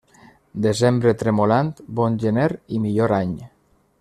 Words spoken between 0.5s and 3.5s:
Desembre tremolant, bon gener i millor any.